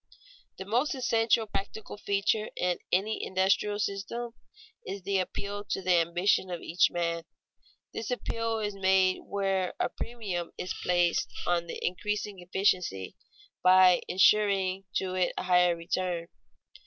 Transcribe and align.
_The 0.57 0.65
most 0.65 0.95
essential 0.95 1.45
practical 1.45 1.95
feature 1.95 2.49
in 2.55 2.79
any 2.91 3.23
industrial 3.23 3.77
system 3.77 4.33
is 4.83 5.03
the 5.03 5.19
appeal 5.19 5.63
to 5.65 5.79
the 5.79 5.97
ambition 5.97 6.49
of 6.49 6.59
each 6.59 6.89
man. 6.89 7.23
This 7.93 8.09
appeal 8.09 8.57
is 8.57 8.73
made 8.73 9.19
where 9.19 9.75
a 9.79 9.89
premium 9.89 10.53
is 10.57 10.73
placed 10.81 11.31
on 11.45 11.67
increasing 11.69 12.39
efficiency, 12.39 13.15
by 13.61 14.01
insuring 14.07 14.85
to 14.95 15.13
it 15.13 15.33
a 15.37 15.43
higher 15.43 15.75
return. 15.75 16.29